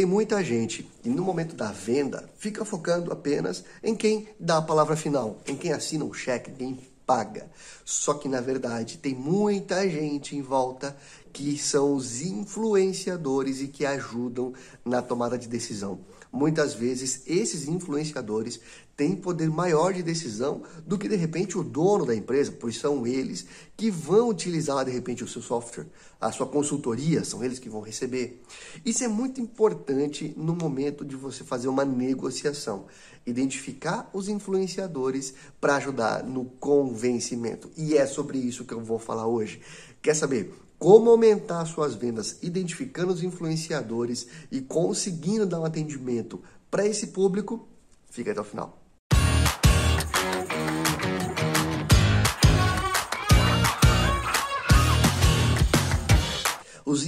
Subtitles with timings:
[0.00, 4.62] Tem muita gente que no momento da venda fica focando apenas em quem dá a
[4.62, 7.50] palavra final, em quem assina o cheque, quem paga.
[7.84, 10.96] Só que na verdade tem muita gente em volta
[11.34, 16.00] que são os influenciadores e que ajudam na tomada de decisão.
[16.32, 18.60] Muitas vezes esses influenciadores
[18.96, 23.04] têm poder maior de decisão do que de repente o dono da empresa, pois são
[23.04, 25.86] eles que vão utilizar de repente o seu software,
[26.20, 28.42] a sua consultoria, são eles que vão receber.
[28.84, 32.86] Isso é muito importante no momento de você fazer uma negociação,
[33.26, 37.70] identificar os influenciadores para ajudar no convencimento.
[37.76, 39.60] E é sobre isso que eu vou falar hoje.
[40.00, 46.86] Quer saber como aumentar suas vendas identificando os influenciadores e conseguindo dar um atendimento para
[46.86, 47.68] esse público?
[48.10, 48.79] Fica até o final.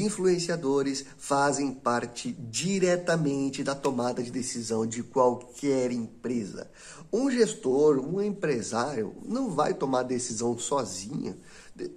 [0.03, 6.71] Influenciadores fazem parte diretamente da tomada de decisão de qualquer empresa.
[7.13, 11.37] Um gestor, um empresário, não vai tomar decisão sozinha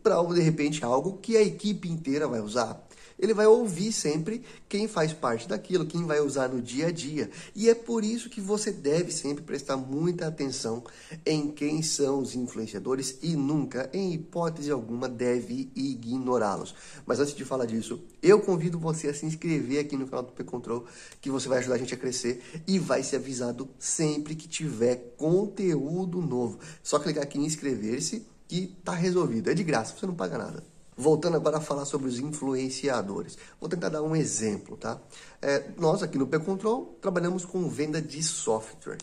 [0.02, 2.86] para, de repente, algo que a equipe inteira vai usar
[3.18, 7.30] ele vai ouvir sempre quem faz parte daquilo, quem vai usar no dia a dia.
[7.56, 10.84] E é por isso que você deve sempre prestar muita atenção
[11.26, 16.76] em quem são os influenciadores e nunca, em hipótese alguma, deve ignorá-los.
[17.06, 20.32] Mas antes de falar disso, eu convido você a se inscrever aqui no canal do
[20.34, 20.86] P-Control,
[21.22, 25.16] que você vai ajudar a gente a crescer e vai ser avisado sempre que tiver
[25.18, 26.60] conteúdo novo.
[26.84, 29.50] Só clicar aqui em inscrever-se que tá resolvido.
[29.50, 30.75] É de graça, você não paga nada.
[30.98, 33.38] Voltando agora a falar sobre os influenciadores.
[33.60, 35.00] Vou tentar dar um exemplo, tá?
[35.42, 38.98] É, nós aqui no P-Control trabalhamos com venda de software.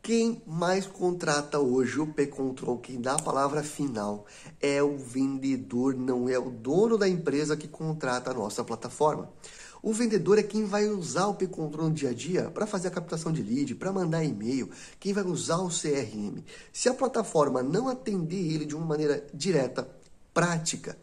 [0.00, 4.24] Quem mais contrata hoje o P-Control, quem dá a palavra final,
[4.60, 9.28] é o vendedor, não é o dono da empresa que contrata a nossa plataforma.
[9.82, 12.92] O vendedor é quem vai usar o P-Control no dia a dia para fazer a
[12.92, 16.40] captação de lead, para mandar e-mail, quem vai usar o CRM.
[16.72, 19.88] Se a plataforma não atender ele de uma maneira direta,
[20.32, 20.96] prática,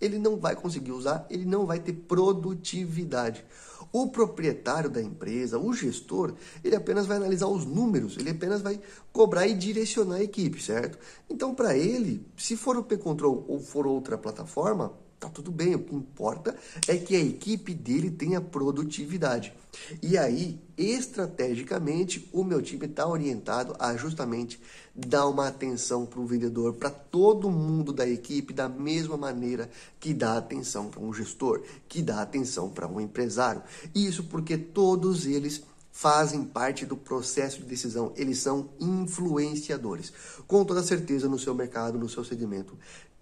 [0.00, 3.44] ele não vai conseguir usar, ele não vai ter produtividade.
[3.92, 8.80] O proprietário da empresa, o gestor, ele apenas vai analisar os números, ele apenas vai
[9.12, 10.98] cobrar e direcionar a equipe, certo?
[11.30, 15.78] Então, para ele, se for o P-Control ou for outra plataforma, Tá tudo bem, o
[15.78, 16.54] que importa
[16.86, 19.54] é que a equipe dele tenha produtividade.
[20.02, 24.60] E aí, estrategicamente, o meu time está orientado a justamente
[24.94, 30.12] dar uma atenção para o vendedor, para todo mundo da equipe, da mesma maneira que
[30.12, 33.62] dá atenção para um gestor, que dá atenção para um empresário.
[33.94, 40.12] Isso porque todos eles fazem parte do processo de decisão, eles são influenciadores.
[40.46, 42.76] Com toda certeza no seu mercado, no seu segmento,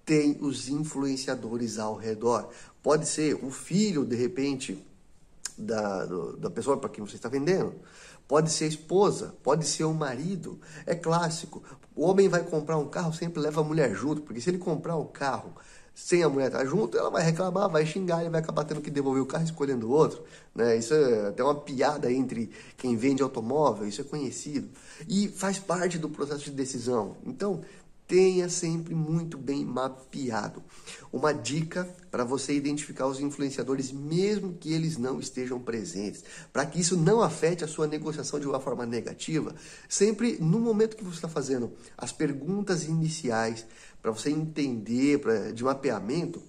[0.04, 2.50] tem os influenciadores ao redor.
[2.82, 4.84] Pode ser o filho, de repente,
[5.56, 7.74] da, do, da pessoa para quem você está vendendo.
[8.26, 10.58] Pode ser a esposa, pode ser o marido.
[10.86, 11.62] É clássico.
[11.94, 14.96] O homem vai comprar um carro, sempre leva a mulher junto, porque se ele comprar
[14.96, 15.52] o carro
[15.94, 18.90] sem a mulher estar junto, ela vai reclamar, vai xingar e vai acabar tendo que
[18.90, 20.24] devolver o carro escolhendo outro.
[20.54, 20.76] Né?
[20.76, 24.68] Isso é até uma piada entre quem vende automóvel, isso é conhecido.
[25.08, 27.16] E faz parte do processo de decisão.
[27.24, 27.62] Então,
[28.06, 30.62] tenha sempre muito bem mapeado.
[31.12, 36.22] Uma dica para você identificar os influenciadores, mesmo que eles não estejam presentes,
[36.52, 39.54] para que isso não afete a sua negociação de uma forma negativa,
[39.88, 43.66] sempre no momento que você está fazendo as perguntas iniciais,
[44.02, 46.42] para você entender pra, de mapeamento,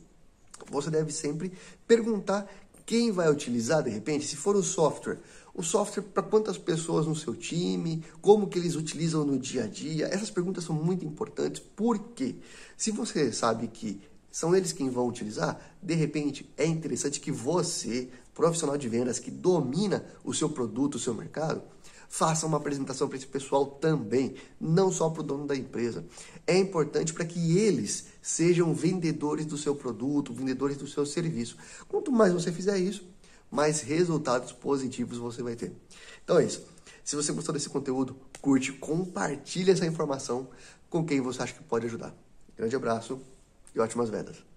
[0.69, 1.53] você deve sempre
[1.87, 2.49] perguntar
[2.85, 5.19] quem vai utilizar de repente, se for o software,
[5.53, 9.67] o software para quantas pessoas no seu time, como que eles utilizam no dia a
[9.67, 10.07] dia.
[10.07, 11.61] Essas perguntas são muito importantes.
[11.75, 12.35] Porque
[12.77, 18.09] se você sabe que são eles quem vão utilizar, de repente é interessante que você,
[18.33, 21.63] profissional de vendas que domina o seu produto, o seu mercado,
[22.09, 26.05] faça uma apresentação para esse pessoal também, não só para o dono da empresa.
[26.45, 31.57] É importante para que eles sejam vendedores do seu produto, vendedores do seu serviço.
[31.87, 33.07] Quanto mais você fizer isso,
[33.51, 35.71] mais resultados positivos você vai ter.
[36.23, 36.65] Então é isso.
[37.03, 40.49] Se você gostou desse conteúdo, curte, compartilhe essa informação
[40.89, 42.15] com quem você acha que pode ajudar.
[42.57, 43.21] Grande abraço
[43.75, 44.54] e ótimas vendas.